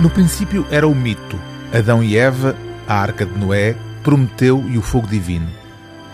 No 0.00 0.08
princípio 0.08 0.64
era 0.70 0.86
o 0.86 0.94
mito: 0.94 1.38
Adão 1.76 2.02
e 2.02 2.16
Eva, 2.16 2.54
a 2.86 2.94
arca 2.94 3.26
de 3.26 3.36
Noé, 3.36 3.74
Prometeu 4.04 4.64
e 4.68 4.78
o 4.78 4.82
fogo 4.82 5.08
divino. 5.08 5.48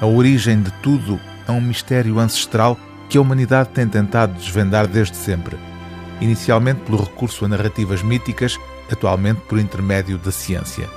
A 0.01 0.07
origem 0.07 0.63
de 0.63 0.73
tudo 0.83 1.21
é 1.47 1.53
um 1.53 1.61
mistério 1.61 2.19
ancestral 2.19 2.79
que 3.11 3.19
a 3.19 3.21
humanidade 3.21 3.69
tem 3.71 3.87
tentado 3.87 4.33
desvendar 4.33 4.87
desde 4.87 5.17
sempre, 5.17 5.59
inicialmente 6.19 6.81
pelo 6.81 7.03
recurso 7.03 7.45
a 7.45 7.49
narrativas 7.49 8.03
míticas, 8.03 8.59
atualmente 8.91 9.43
por 9.43 9.59
intermédio 9.59 10.17
da 10.17 10.33
ciência. 10.33 10.89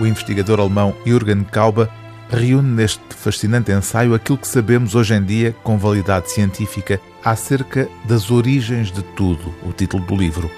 O 0.00 0.06
investigador 0.06 0.60
alemão 0.60 0.94
Jürgen 1.04 1.44
Kauber 1.44 1.88
reúne 2.30 2.74
neste 2.74 3.02
fascinante 3.10 3.70
ensaio 3.70 4.14
aquilo 4.14 4.38
que 4.38 4.48
sabemos 4.48 4.94
hoje 4.94 5.14
em 5.14 5.22
dia 5.22 5.54
com 5.62 5.76
validade 5.76 6.30
científica 6.30 6.98
acerca 7.22 7.86
das 8.06 8.30
origens 8.30 8.90
de 8.90 9.02
tudo, 9.02 9.54
o 9.62 9.72
título 9.72 10.04
do 10.06 10.16
livro. 10.16 10.50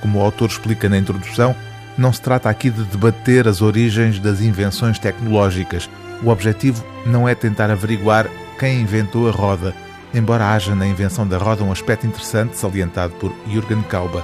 Como 0.00 0.18
o 0.18 0.22
autor 0.22 0.48
explica 0.48 0.88
na 0.88 0.98
introdução, 0.98 1.54
não 1.96 2.12
se 2.12 2.20
trata 2.20 2.48
aqui 2.48 2.70
de 2.70 2.84
debater 2.84 3.48
as 3.48 3.60
origens 3.60 4.18
das 4.20 4.40
invenções 4.40 4.98
tecnológicas. 4.98 5.90
O 6.22 6.28
objetivo 6.28 6.84
não 7.04 7.28
é 7.28 7.34
tentar 7.34 7.70
averiguar 7.70 8.28
quem 8.58 8.80
inventou 8.80 9.28
a 9.28 9.32
roda, 9.32 9.74
embora 10.14 10.52
haja 10.52 10.74
na 10.74 10.86
invenção 10.86 11.26
da 11.26 11.38
roda 11.38 11.64
um 11.64 11.72
aspecto 11.72 12.06
interessante 12.06 12.56
salientado 12.56 13.12
por 13.14 13.32
Jürgen 13.48 13.82
Kauber. 13.82 14.22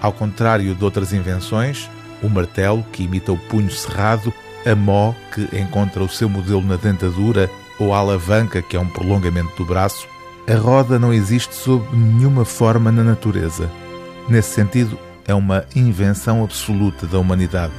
Ao 0.00 0.12
contrário 0.12 0.74
de 0.74 0.84
outras 0.84 1.12
invenções, 1.12 1.90
o 2.22 2.28
martelo, 2.28 2.84
que 2.92 3.04
imita 3.04 3.32
o 3.32 3.38
punho 3.38 3.70
cerrado, 3.70 4.32
a 4.64 4.74
mó, 4.74 5.14
que 5.32 5.48
encontra 5.58 6.02
o 6.02 6.08
seu 6.08 6.28
modelo 6.28 6.62
na 6.62 6.76
dentadura, 6.76 7.50
ou 7.78 7.94
a 7.94 7.98
alavanca, 7.98 8.62
que 8.62 8.76
é 8.76 8.80
um 8.80 8.88
prolongamento 8.88 9.54
do 9.56 9.64
braço, 9.64 10.06
a 10.48 10.54
roda 10.54 10.98
não 10.98 11.12
existe 11.12 11.54
sob 11.54 11.84
nenhuma 11.96 12.44
forma 12.44 12.90
na 12.92 13.02
natureza. 13.02 13.70
Nesse 14.28 14.50
sentido, 14.50 14.98
é 15.26 15.34
uma 15.34 15.64
invenção 15.74 16.42
absoluta 16.44 17.06
da 17.06 17.18
humanidade. 17.18 17.72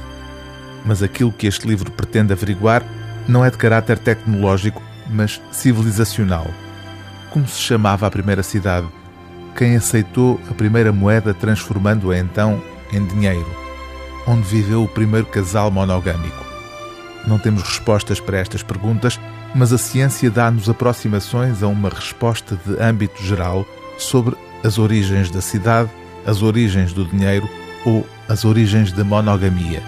Mas 0.84 1.02
aquilo 1.02 1.32
que 1.32 1.46
este 1.46 1.66
livro 1.66 1.90
pretende 1.90 2.32
averiguar 2.32 2.84
não 3.26 3.44
é 3.44 3.50
de 3.50 3.56
caráter 3.56 3.98
tecnológico, 3.98 4.82
mas 5.10 5.40
civilizacional. 5.50 6.46
Como 7.30 7.46
se 7.46 7.60
chamava 7.60 8.06
a 8.06 8.10
primeira 8.10 8.42
cidade? 8.42 8.86
Quem 9.56 9.76
aceitou 9.76 10.40
a 10.50 10.54
primeira 10.54 10.92
moeda 10.92 11.34
transformando-a 11.34 12.18
então 12.18 12.62
em 12.92 13.04
dinheiro? 13.06 13.48
Onde 14.26 14.42
viveu 14.42 14.84
o 14.84 14.88
primeiro 14.88 15.26
casal 15.26 15.70
monogâmico? 15.70 16.46
Não 17.26 17.38
temos 17.38 17.62
respostas 17.62 18.20
para 18.20 18.38
estas 18.38 18.62
perguntas, 18.62 19.18
mas 19.54 19.72
a 19.72 19.78
ciência 19.78 20.30
dá-nos 20.30 20.68
aproximações 20.68 21.62
a 21.62 21.66
uma 21.66 21.88
resposta 21.88 22.58
de 22.64 22.80
âmbito 22.80 23.22
geral 23.22 23.66
sobre 23.98 24.36
as 24.62 24.78
origens 24.78 25.30
da 25.30 25.40
cidade, 25.40 25.90
as 26.28 26.42
origens 26.42 26.92
do 26.92 27.06
dinheiro 27.06 27.48
ou 27.86 28.06
as 28.28 28.44
origens 28.44 28.92
da 28.92 29.02
monogamia. 29.02 29.82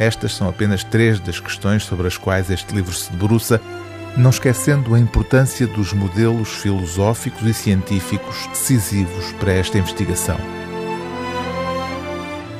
Estas 0.00 0.34
são 0.34 0.48
apenas 0.48 0.82
três 0.82 1.20
das 1.20 1.38
questões 1.38 1.84
sobre 1.84 2.08
as 2.08 2.16
quais 2.16 2.50
este 2.50 2.74
livro 2.74 2.92
se 2.92 3.12
debruça, 3.12 3.60
não 4.16 4.30
esquecendo 4.30 4.94
a 4.94 4.98
importância 4.98 5.64
dos 5.68 5.92
modelos 5.92 6.48
filosóficos 6.48 7.46
e 7.46 7.54
científicos 7.54 8.48
decisivos 8.48 9.32
para 9.38 9.52
esta 9.52 9.78
investigação. 9.78 10.36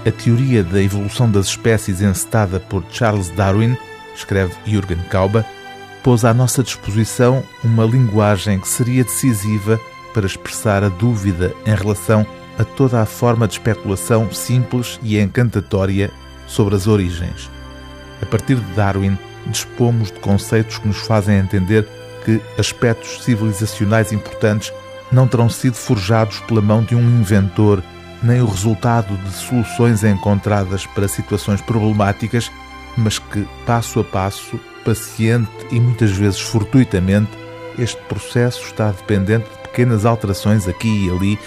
A 0.06 0.10
teoria 0.12 0.62
da 0.62 0.80
evolução 0.80 1.28
das 1.28 1.46
espécies 1.46 2.00
encetada 2.00 2.60
por 2.60 2.84
Charles 2.90 3.30
Darwin, 3.30 3.76
escreve 4.14 4.54
Jürgen 4.64 5.02
Kauber, 5.10 5.44
pôs 6.04 6.24
à 6.24 6.32
nossa 6.32 6.62
disposição 6.62 7.42
uma 7.64 7.84
linguagem 7.84 8.60
que 8.60 8.68
seria 8.68 9.02
decisiva 9.02 9.80
para 10.12 10.26
expressar 10.26 10.84
a 10.84 10.88
dúvida 10.88 11.52
em 11.66 11.74
relação 11.74 12.24
a 12.58 12.64
toda 12.64 13.00
a 13.00 13.06
forma 13.06 13.46
de 13.46 13.54
especulação 13.54 14.30
simples 14.32 14.98
e 15.02 15.18
encantatória 15.18 16.10
sobre 16.46 16.74
as 16.74 16.86
origens. 16.86 17.50
A 18.22 18.26
partir 18.26 18.56
de 18.56 18.72
Darwin, 18.74 19.18
dispomos 19.46 20.10
de 20.10 20.18
conceitos 20.20 20.78
que 20.78 20.88
nos 20.88 20.98
fazem 20.98 21.38
entender 21.38 21.86
que 22.24 22.40
aspectos 22.58 23.22
civilizacionais 23.22 24.12
importantes 24.12 24.72
não 25.12 25.28
terão 25.28 25.48
sido 25.48 25.74
forjados 25.74 26.40
pela 26.40 26.62
mão 26.62 26.82
de 26.82 26.94
um 26.94 27.02
inventor, 27.02 27.82
nem 28.22 28.40
o 28.40 28.46
resultado 28.46 29.16
de 29.18 29.30
soluções 29.30 30.02
encontradas 30.02 30.86
para 30.86 31.08
situações 31.08 31.60
problemáticas, 31.60 32.50
mas 32.96 33.18
que, 33.18 33.46
passo 33.66 34.00
a 34.00 34.04
passo, 34.04 34.58
paciente 34.84 35.50
e 35.70 35.78
muitas 35.78 36.12
vezes 36.12 36.40
fortuitamente, 36.40 37.30
este 37.78 38.00
processo 38.04 38.62
está 38.64 38.90
dependente 38.90 39.48
de 39.50 39.58
pequenas 39.58 40.06
alterações 40.06 40.68
aqui 40.68 41.06
e 41.06 41.10
ali 41.10 41.38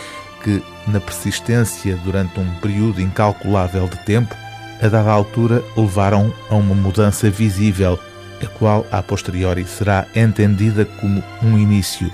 que, 0.48 0.64
na 0.88 1.02
persistência 1.02 1.98
durante 2.06 2.40
um 2.40 2.50
período 2.62 3.02
incalculável 3.02 3.86
de 3.90 3.98
tempo, 4.06 4.34
a 4.82 4.88
dada 4.88 5.12
altura 5.12 5.62
levaram 5.76 6.34
a 6.50 6.56
uma 6.56 6.74
mudança 6.74 7.30
visível, 7.30 8.00
a 8.42 8.46
qual, 8.46 8.88
a 8.90 9.04
posteriori, 9.04 9.66
será 9.66 10.08
entendida 10.16 10.86
como 10.86 11.22
um 11.44 11.58
início. 11.58 12.10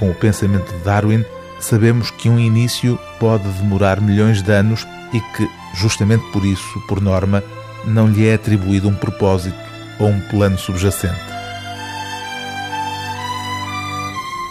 Com 0.00 0.10
o 0.10 0.14
pensamento 0.14 0.72
de 0.72 0.82
Darwin, 0.82 1.24
sabemos 1.60 2.10
que 2.10 2.28
um 2.28 2.40
início 2.40 2.98
pode 3.20 3.48
demorar 3.50 4.00
milhões 4.00 4.42
de 4.42 4.50
anos 4.50 4.84
e 5.12 5.20
que, 5.36 5.48
justamente 5.76 6.24
por 6.32 6.44
isso, 6.44 6.80
por 6.88 7.00
norma, 7.00 7.40
não 7.84 8.08
lhe 8.08 8.26
é 8.26 8.34
atribuído 8.34 8.88
um 8.88 8.94
propósito 8.94 9.56
ou 10.00 10.08
um 10.08 10.20
plano 10.22 10.58
subjacente. 10.58 11.20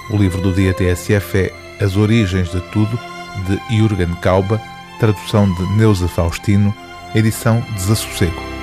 O 0.10 0.16
livro 0.16 0.42
do 0.42 0.54
dia 0.54 0.74
TSF 0.74 1.38
é 1.38 1.59
As 1.80 1.96
Origens 1.96 2.52
de 2.52 2.62
Tudo, 2.72 3.00
de 3.48 3.76
Jürgen 3.76 4.14
Kauba, 4.22 4.62
tradução 5.00 5.52
de 5.54 5.64
Neuza 5.78 6.08
Faustino, 6.08 6.74
edição 7.16 7.64
Desassossego. 7.76 8.59